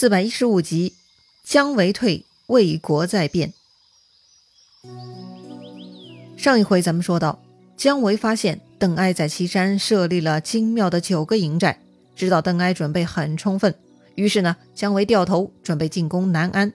[0.00, 0.92] 四百一十五集，
[1.42, 3.52] 姜维退，魏国在变。
[6.36, 7.42] 上一回咱们说到，
[7.76, 11.80] 姜维发现邓艾在岐山设立了精妙的九个营寨，
[12.14, 13.74] 知道邓艾准备很充分，
[14.14, 16.72] 于是呢，姜维掉头准备进攻南安。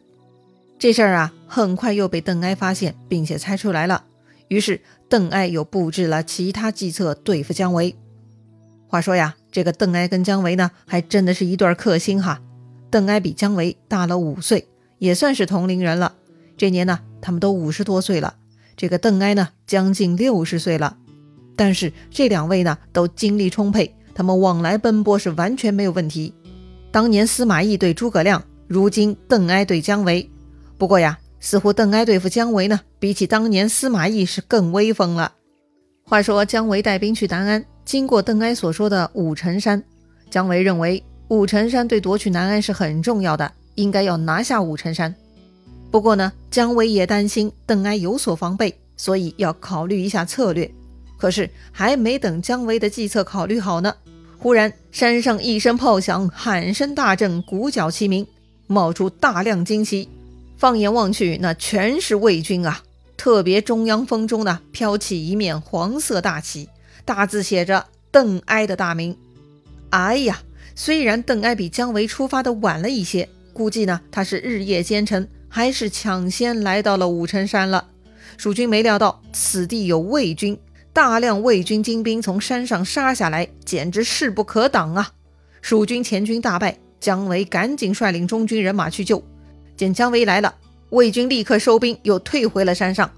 [0.78, 4.04] 这事儿啊，很快又被邓艾发现，并且猜出来了。
[4.50, 7.96] 于是邓艾又布置了其他计策对付姜维。
[8.90, 12.42] 话说呀，这个邓艾跟姜维呢，还真的是一对克星哈。
[12.94, 14.68] 邓艾比姜维大了五岁，
[15.00, 16.14] 也算是同龄人了。
[16.56, 18.36] 这年呢，他们都五十多岁了。
[18.78, 20.96] 这个邓艾呢，将近六十岁了。
[21.56, 26.36] 但是这两位呢，都精力充沛，他们往来奔波是完全没有问题。
[26.92, 30.30] 当年司马懿对诸葛亮，如今邓艾对姜维。
[30.78, 35.34] 不过呀，似乎邓艾对付姜维呢，比起当年司马懿是更威风了。
[36.04, 39.84] 话说姜维带兵去南安，经过邓艾所说的五城山，
[40.30, 41.04] 姜维认为。
[41.34, 45.16] 武城山对夺取南安是很重要的，应该要拿下武城山。
[45.90, 50.70] 不过呢，姜维也担心邓艾有所防备，所以要考虑一下策略。
[51.18, 53.96] 可是还没等姜维的计策考虑好呢，
[54.38, 58.28] 忽然山上一声炮响，喊声大震，鼓角齐鸣，
[58.68, 60.08] 冒出大量旌旗。
[60.56, 62.84] 放眼望去，那全是魏军啊！
[63.18, 66.70] 特别中央风中呢，飘起一面黄色大旗，
[67.04, 69.18] 大字写着“邓艾”的大名。
[69.90, 70.40] 哎呀！
[70.76, 77.88] 虽然邓艾比姜维出发的晚了一些，估计呢他是日夜兼程，还是抢先来到了武城山了。
[78.38, 80.58] 蜀军没料到此地有魏军，
[80.92, 85.12] 大量魏军精兵从山上杀下来，简直势不可挡啊！
[85.62, 89.24] 蜀军前军大败，姜维赶紧率领中军人马去救。
[89.78, 90.56] 见姜维来了，
[90.90, 93.12] 魏军立刻收兵，又退回了山上。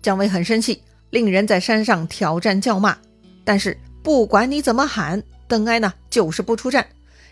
[0.00, 2.96] 姜维很生气，令人在山上挑战叫骂，
[3.44, 5.22] 但是不管你怎么喊。
[5.52, 6.86] 邓艾呢，就是不出战，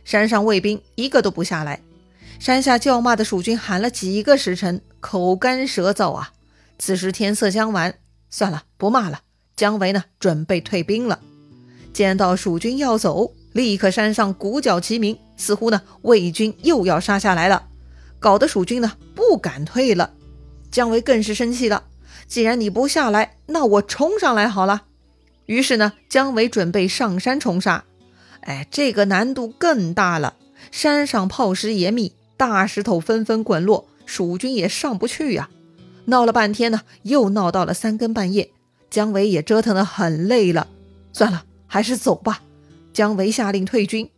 [0.04, 1.80] 山上卫兵一个都不下来。
[2.38, 6.32] 山下叫骂的蜀军喊了几个时辰，口干舌燥啊。
[6.78, 7.94] 此时天色将晚，
[8.28, 9.22] 算了，不骂了。
[9.56, 11.18] 姜维呢，准备退兵了。
[11.94, 17.68] 见到蜀军要走，立刻山上鼓角齐鸣，似乎呢魏军又要杀下来了，
[18.18, 20.12] 搞得蜀军呢不敢退了。
[20.70, 21.84] 姜维更是生气了，
[22.28, 24.82] 既然你不下来，那我冲上来好了。
[25.46, 27.82] 于是呢，姜维准备上山冲杀。
[28.50, 30.34] 哎，这个难度更大了。
[30.72, 35.48] 山上炮石严密，大石头纷纷滚落，蜀军也上不去呀。
[36.06, 38.50] 闹了半天呢，又闹到了三更半夜，
[38.90, 40.66] 姜维也折腾得很累了。
[41.12, 42.42] 算了，还是走吧。
[42.92, 44.10] 姜维下令退军。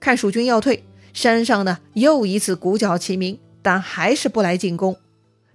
[0.00, 4.96] 看蜀军要退，山上呢又一次鼓角齐鸣，但还是不来进攻。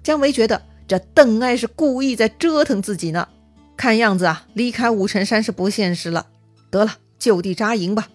[0.04, 3.28] 姜维觉得这邓艾是故意在折腾自己呢。
[3.76, 6.28] 看样子啊，离开武城山是不现实了。
[6.70, 6.98] 得了。
[7.20, 8.08] 就地扎营吧，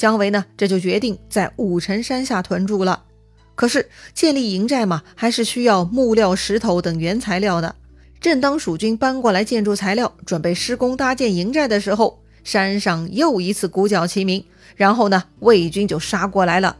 [0.00, 0.46] 姜维呢？
[0.56, 3.02] 这就决定在武城山下屯住了。
[3.54, 7.76] 可是建立营寨嘛，还是需要木料、石头等原材料的。
[8.18, 14.42] 正当蜀军搬过来建筑材料，准备施工搭建营寨的时候，山上又一次鼓角齐鸣，
[14.74, 16.78] 然后呢，魏军就杀过来了。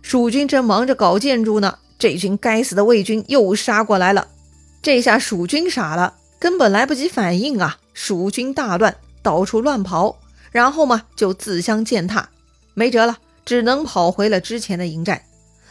[0.00, 4.28] 蜀军正忙着搞建筑呢，这群该死的魏军又杀过来了。
[4.80, 7.78] 这下蜀军傻了，根本来不及反应啊！
[7.92, 8.94] 蜀军大乱，
[9.24, 10.20] 到处乱跑。
[10.52, 12.28] 然后嘛，就自相践踏，
[12.74, 15.24] 没辙了，只能跑回了之前的营寨。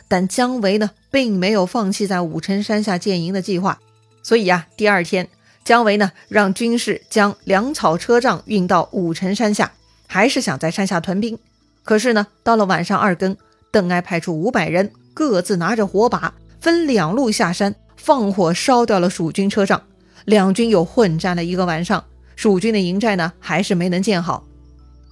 [0.08, 3.80] 但姜维呢，并没有放弃在武城山下建营的计划。
[4.22, 5.28] 所以呀，第二天，
[5.64, 9.72] 姜维呢，让军士将粮草车仗运到武城山下，
[10.08, 11.38] 还是想在山下屯兵。
[11.84, 13.36] 可是呢，到了晚上二更，
[13.72, 19.82] 邓艾派出五百人，各自拿着火把，分两路下山，放火烧掉了蜀军车仗。
[20.26, 24.46] 两军又混战了一个晚上，蜀军的营寨呢，还是没能建好。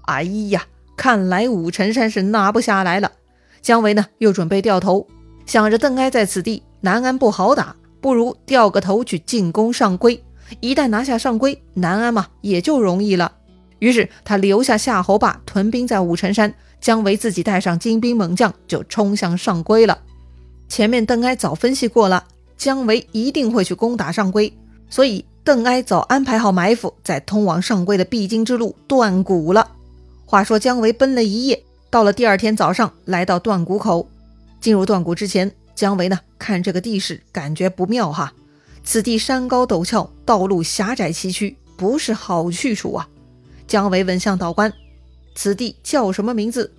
[0.03, 0.63] 哎呀，
[1.01, 3.11] 看来武城山是拿不下来了。
[3.59, 5.07] 姜维呢，又准备掉头，
[5.47, 10.19] 想着邓艾在此地，南安不好打，不如掉个头去进攻上邽。
[10.59, 13.31] 一旦拿下上邽，南安嘛也就容易了。
[13.79, 19.97] 于是他留下夏侯霸屯兵在武城山，姜维自己带上精兵猛将就冲向上邽了。
[20.69, 22.25] 前面邓艾早分析过了，
[22.55, 24.53] 姜维一定会去攻打上邽，
[24.87, 29.70] 所以邓艾早安排好埋伏在通往上邽的必经之路断谷了。
[30.31, 34.07] 话说姜维奔了一夜，到了第二天早上，来到断谷口。
[34.61, 38.31] 进入断谷之前，姜维呢看这个地势，感觉不妙哈。
[38.81, 43.09] 此地山高陡峭，道路狭窄崎岖，不是好去处啊。
[43.67, 44.71] 姜维问向导官
[45.35, 46.71] ：“此地叫什么名字？”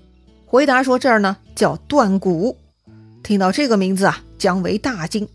[0.48, 2.56] 回答说：“这儿呢叫断谷。”
[3.22, 5.28] 听到这个名字啊，姜维大惊：“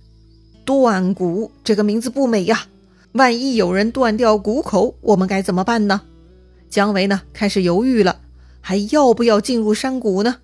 [0.65, 2.65] 断谷这个名字不美呀！
[3.11, 6.01] 万一有人断掉谷口，我们该怎么办呢？”
[6.69, 8.21] 姜维呢，开始犹豫了，
[8.61, 10.37] 还要不要进入山谷呢？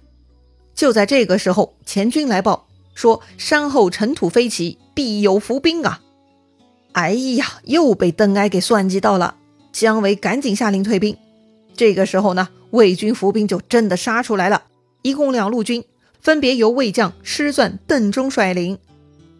[0.73, 6.01] 就在这个时候，前军来报说山后尘土飞起，必有伏兵啊！
[6.93, 9.35] 哎呀，又被邓艾给算计到了。
[9.71, 11.17] 姜维赶紧下令退兵。
[11.75, 14.63] 这个时候呢，魏军伏兵就真的杀出来了，
[15.01, 15.83] 一共两路军，
[16.21, 18.77] 分别由魏将师钻、邓忠率领。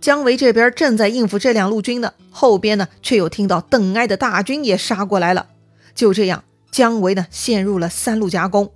[0.01, 5.47] 姜维这边正在应付这两路军呢，后边呢却又听到邓艾的大军也杀过来了。
[5.95, 6.43] 就这样，
[6.73, 8.71] 姜维呢陷入了三路夹攻。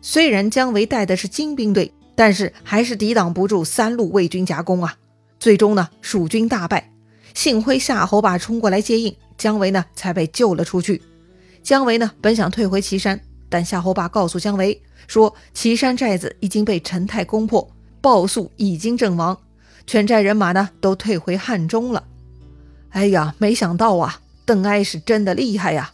[0.00, 4.96] 虽然姜维带的是精兵队，但是还是抵挡不住三路魏军夹攻啊。
[5.40, 6.92] 最终呢，蜀军大败。
[7.34, 11.02] 幸亏夏侯霸冲过来接应，姜维呢才被救了出去。
[11.64, 17.68] 姜维呢本想退回岐山，但夏侯霸告诉姜维说，岐山寨子已经被陈泰攻破，
[18.00, 19.36] 鲍肃已经阵亡，
[19.84, 22.04] 全寨人马呢都退回汉中了。
[22.90, 25.92] 哎呀，没想到啊，邓艾是真的厉害呀！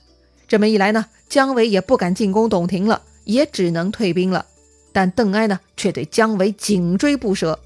[0.53, 4.45] 这么一来呢，姜维也不敢进攻董亭了，也只能退兵了。
[4.93, 7.59] 但邓艾呢却对姜维紧追不舍。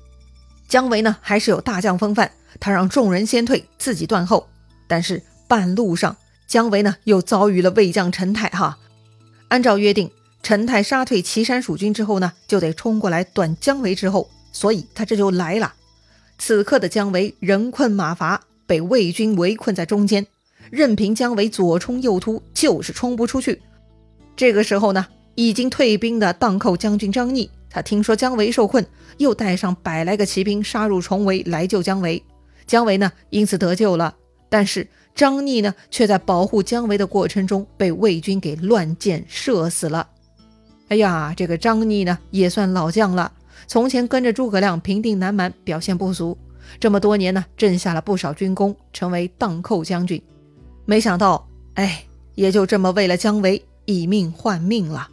[0.68, 2.30] 姜维呢还是有大将风范。
[2.60, 4.46] 他让众人先退，自己断后。
[4.86, 6.16] 但是半路上，
[6.46, 8.48] 姜维呢又遭遇了魏将陈泰。
[8.50, 8.78] 哈，
[9.48, 10.12] 按照约定，
[10.44, 15.74] 陈泰杀退岐山蜀军之后呢，就得冲过来断姜维之后，所以他这就来了。
[16.38, 20.28] 此刻的姜维人困马乏，被魏军围困在中间，
[20.70, 23.60] 任凭姜维左冲右突，就是冲不出去。
[24.36, 28.86] 这个时候呢，已经退兵的荡寇将军张逆，他听说姜维受困，
[29.18, 32.22] 又带上百来个骑兵杀入重围来救姜维。
[32.66, 34.14] 姜维呢，因此得救了。
[34.48, 40.08] 但是张逆呢，却在保护姜维的过程中被魏军给乱箭射死了。
[40.88, 43.32] 哎呀，这个张逆呢，也算老将了。
[43.66, 46.36] 从前跟着诸葛亮平定南蛮，表现不俗。
[46.78, 50.22] 这么多年呢，挣下了不少军功，成为荡寇将军。
[50.88, 52.04] 没想到，哎，
[52.36, 55.08] 也就这么为了姜维以命换命了。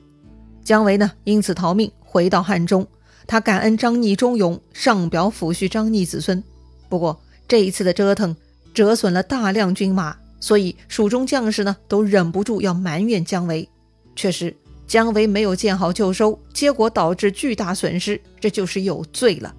[0.63, 2.87] 姜维呢，因此逃命回到汉中。
[3.25, 6.43] 他感恩张逆忠勇，上表抚恤张逆子孙。
[6.89, 8.35] 不过，这一次的折腾
[8.71, 13.67] 折损了大量军马，所以蜀中将士呢都忍不住要埋怨姜维。
[14.15, 14.55] 确实，
[14.85, 19.55] 姜维没有见好就收，结果导致巨大损失，这就是有罪了。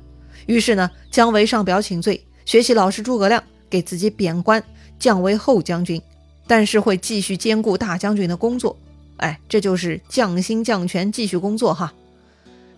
[0.47, 4.63] 于是呢，姜维上表请罪，学习老师诸葛亮，给自己贬官，
[5.05, 6.01] 降为后将军，
[6.47, 8.75] 但是会继续兼顾大将军的工作。
[9.19, 11.93] 哎，这就是降薪降权，继续工作哈。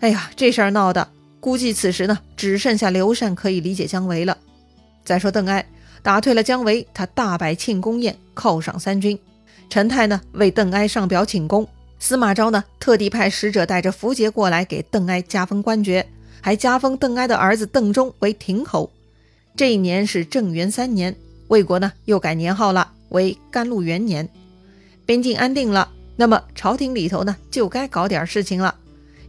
[0.00, 1.08] 哎呀，这事儿闹的，
[1.38, 4.36] 估计此时呢只剩下刘禅可以理解姜维了。
[5.04, 5.64] 再说邓艾
[6.02, 9.16] 打退了姜维，他大摆庆功宴，犒赏三军。
[9.70, 11.68] 陈泰呢为邓艾上表请功，
[12.00, 16.04] 司马昭呢特地派使者带着符节过来给邓艾加封官爵，
[16.40, 18.90] 还加封邓艾的儿子邓忠为亭侯。
[19.54, 21.14] 这一年是正元三年，
[21.48, 24.28] 魏国呢又改年号了，为甘露元年。
[25.04, 28.74] 边境安定了，那么朝廷里头呢就该搞点事情了。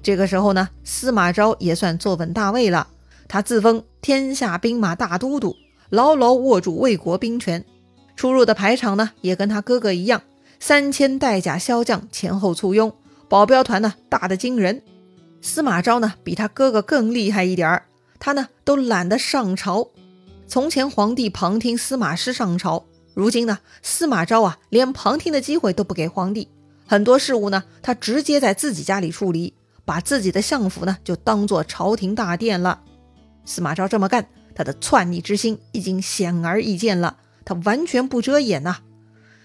[0.01, 2.87] 这个时候呢，司马昭也算坐稳大位了，
[3.27, 5.55] 他自封天下兵马大都督。
[5.89, 7.63] 牢牢握住魏国兵权，
[8.15, 10.21] 出入的排场呢，也跟他哥哥一样，
[10.59, 12.93] 三千带甲骁将前后簇拥，
[13.29, 14.81] 保镖团呢大的惊人。
[15.41, 17.83] 司马昭呢比他哥哥更厉害一点儿，
[18.19, 19.87] 他呢都懒得上朝。
[20.47, 26.47] 从前皇帝旁听司马师上朝，如今呢司马昭啊连旁听的机会都不给皇帝，
[26.85, 29.53] 很多事务呢他直接在自己家里处理，
[29.83, 32.81] 把自己的相府呢就当做朝廷大殿了。
[33.45, 34.27] 司马昭这么干。
[34.55, 38.77] 他的篡逆之心已经显而易见了，他完全不遮掩呐。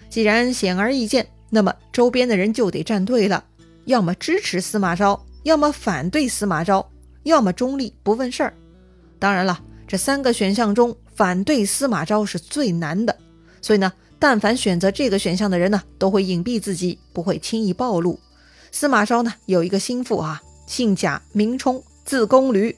[0.08, 3.44] 既然显而易见，那么周边的人就得站队了，
[3.84, 6.90] 要么支持司马昭，要么反对司马昭，
[7.24, 8.54] 要么中立不问事儿。
[9.18, 9.62] 当然了，
[9.92, 13.14] 这三个选项中，反对司马昭是最难的。
[13.60, 18.18] 所以呢，但凡选择这个选项的人呢，都会隐蔽自己，不会轻易暴露。
[18.70, 22.74] 司马昭呢，有一个心腹啊，姓贾，名冲，字公驴。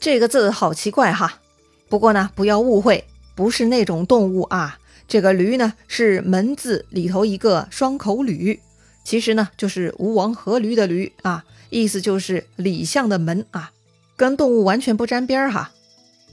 [0.00, 1.40] 这个字好奇怪哈。
[1.88, 4.78] 不过呢，不要误会，不是那种动物啊。
[5.08, 8.60] 这个驴呢，是门字里头一个双口吕，
[9.02, 13.72] 其实呢就是吴王阖闾的闾啊，意思就是李相的门啊，
[14.14, 15.72] 跟动物完全不沾边儿哈。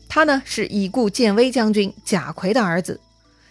[0.09, 2.99] 他呢是已故建威将军贾逵的儿子。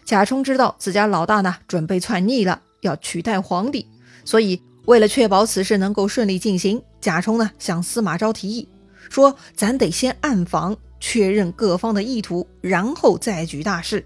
[0.04, 3.86] 贾充知道自家老大呢准备篡逆了，要取代皇帝，
[4.25, 8.68] 所以为了确保此事能够顺利进行，贾充呢向司马昭提议
[9.10, 14.04] 说：“咱得先暗访。”确认各方的意图，然后再举大事。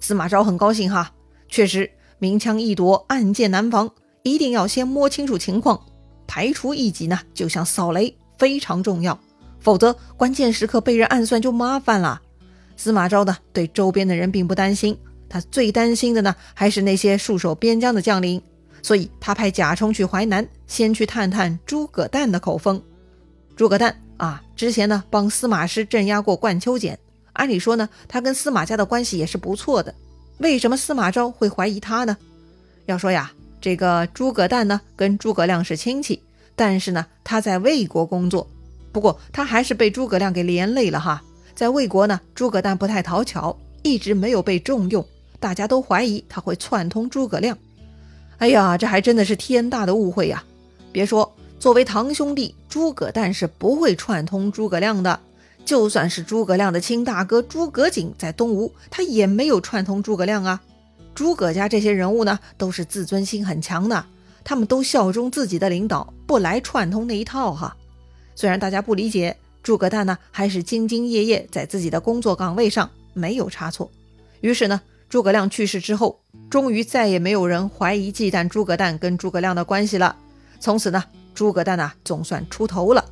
[0.00, 1.12] 司马昭很高兴哈，
[1.48, 3.88] 确实明枪易躲，暗箭难防，
[4.24, 5.80] 一定要先摸清楚情况，
[6.26, 9.18] 排除异己呢，就像扫雷，非常重要。
[9.64, 12.22] 否则关键时刻被人暗算就麻烦了。
[12.76, 14.96] 司马昭呢，对周边的人并不担心，
[15.28, 18.40] 他最担心的呢，还是那些戍守边疆的将领。
[18.82, 22.82] 所以他派贾充去淮南，先去探探诸葛诞的口风。
[23.56, 26.98] 诸葛诞啊，之前呢帮司马师镇压过冠秋俭，
[27.32, 29.94] 按理说呢他跟司马家的关系也是不错的，
[30.36, 32.14] 为什么司马昭会怀疑他呢？
[32.84, 36.20] 要说呀，这个诸葛诞呢跟诸葛亮是亲戚，
[36.54, 38.46] 但是呢他在魏国工作，
[38.94, 41.20] 不过他还是被诸葛亮给连累了哈。
[41.54, 45.04] 在魏国呢，诸葛诞不太讨巧，一直没有被重用，
[45.40, 47.58] 大家都怀疑他会串通诸葛亮。
[48.38, 50.44] 哎呀，这还真的是天大的误会呀！
[50.92, 51.34] 别说。
[51.56, 55.18] 作为堂兄弟，诸葛诞是不会串通诸葛亮的。
[55.64, 60.60] 就算是诸葛亮的亲大哥诸葛瑾在东吴，他也没有串通诸葛亮啊。
[61.14, 64.04] 诸葛家这些人物呢，都是自尊心很强的，
[64.44, 67.74] 他们都效忠自己的领导，不来串通那一套哈。
[68.34, 73.90] 虽然大家不理解，诸葛诞呢，还是兢兢业业在自己的工作岗位上，没有差错。
[74.40, 80.16] 于是呢，诸葛亮去世之后，终于再也没有人怀疑忌惮诸葛诞跟诸葛亮的关系了。
[80.60, 81.04] 从此呢。
[81.34, 83.04] 诸葛诞呢，总算出头了。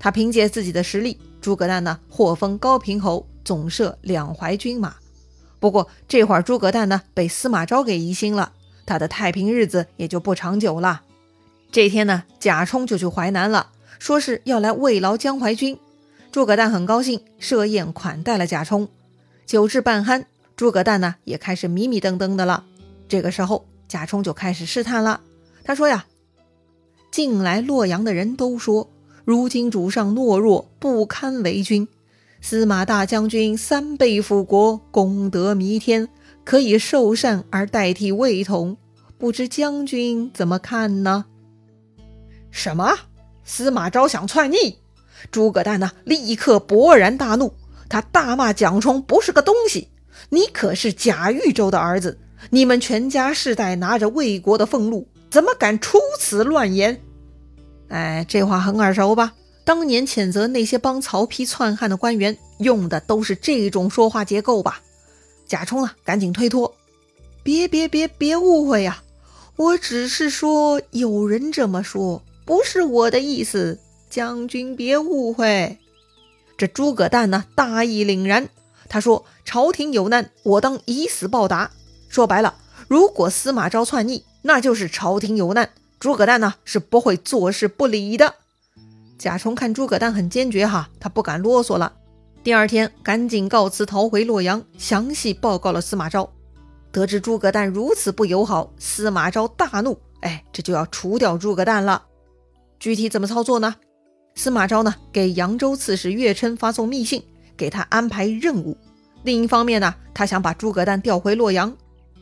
[0.00, 4.96] 他凭借自己的实力，诸葛诞呢获封高平侯，总摄两淮军马。
[5.60, 8.50] 不过这会儿诸葛诞呢被司马昭给疑心了，
[8.84, 11.02] 他的太平日子也就不长久了。
[11.70, 13.68] 这天呢，贾充就去淮南了，
[13.98, 15.78] 说是要来慰劳江淮军。
[16.30, 18.88] 诸葛诞很高兴，设宴款待了贾充。
[19.46, 20.24] 酒至半酣，
[20.56, 22.64] 诸葛诞呢也开始迷迷瞪瞪的了。
[23.08, 25.20] 这个时候，贾充就开始试探了。
[25.64, 26.06] 他说呀。
[27.10, 28.90] 近来洛阳的人都说，
[29.24, 31.88] 如今主上懦弱，不堪为君。
[32.42, 36.06] 司马大将军三倍辅国，功德弥天，
[36.44, 38.76] 可以受禅而代替魏统。
[39.16, 41.24] 不知将军怎么看呢？
[42.50, 42.94] 什么？
[43.48, 44.76] 司马昭想篡逆？
[45.32, 45.90] 诸葛诞呢？
[46.04, 47.54] 立刻勃然大怒，
[47.88, 49.88] 他大骂蒋充不是个东西。
[50.28, 52.18] 你可是贾豫州的儿子，
[52.50, 55.08] 你们全家世代拿着魏国的俸禄。
[55.30, 57.00] 怎么敢出此乱言？
[57.88, 59.32] 哎，这话很耳熟吧？
[59.64, 64.82] 当年谴责那些帮曹丕篡汉的官员，用的都是这种说话结构吧？
[65.46, 66.74] 贾充啊，赶紧推脱，
[67.42, 69.02] 别别别别误会呀！
[69.56, 73.78] 我只是说有人这么说，不是我的意思，
[74.08, 75.76] 将军别误会。
[76.56, 78.48] 这诸葛诞呢，大义凛然，
[78.88, 81.72] 他说：“朝廷有难，我当以死报答。”
[82.08, 82.54] 说白了，
[82.88, 85.68] 如果司马昭篡逆，那就是朝廷有难，
[86.00, 88.36] 诸葛诞呢是不会坐视不理的。
[89.18, 91.92] 贾充看诸葛诞很坚决哈，他不敢啰嗦了。
[92.42, 96.32] 第二天赶紧告辞逃回洛阳，详细报告了司马昭。
[96.90, 102.04] 得知诸葛诞如此不友好，司马昭大怒，哎，这就要除掉诸葛诞了。
[102.78, 103.74] 具体怎么操作呢？
[104.34, 107.22] 司马昭呢给扬州刺史岳琛发送密信，
[107.56, 108.76] 给他安排任务。
[109.24, 111.76] 另一方面呢，他想把诸葛诞调回洛阳。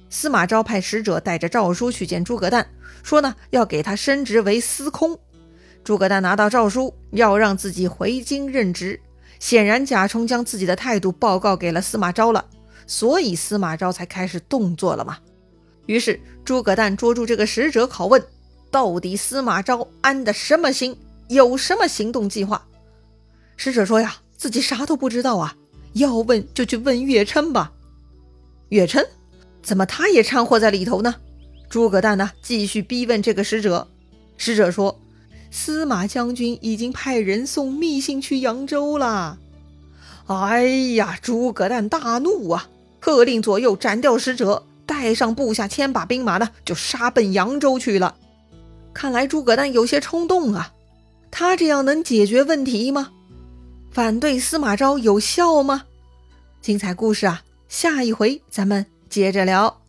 [0.09, 2.67] 司马昭派使者带着诏书去见诸葛诞，
[3.03, 5.19] 说呢要给他升职为司空。
[5.85, 8.99] 诸葛诞拿到诏书，要让自己回京任职。
[9.39, 12.47] 显然贾充将自己的态度报告给了司马昭了，
[12.87, 15.19] 所以司马昭才开始动作了嘛。
[15.85, 18.25] 于是诸葛诞捉住这个使者拷问：
[18.77, 20.99] 到底司马昭安的什么心？
[21.29, 22.63] 有什么行动计划？
[23.57, 25.57] 使者说呀，自己啥都不知道啊，
[25.95, 27.73] 要问就去问岳琛吧。
[28.69, 29.03] 岳琛。
[29.63, 31.15] 怎么他也掺和在里头呢？
[31.71, 33.89] 诸葛诞呢，继续逼问这个使者。
[34.37, 35.01] 使者说
[35.51, 39.39] ：“司马将军已经派人送密信去扬州了。”
[40.29, 40.67] 哎
[40.97, 42.69] 呀，诸葛诞大怒啊，
[43.01, 48.15] 喝令左右斩掉使者，带上部下千把兵马呢，就杀奔扬州去了。
[48.97, 50.73] 看来诸葛诞有些冲动啊，
[51.31, 53.11] 他这样能解决问题吗？
[53.91, 55.85] 反对司马昭有效吗？
[56.63, 58.87] 精彩故事啊，下一回咱们。
[59.11, 59.86] 接着聊。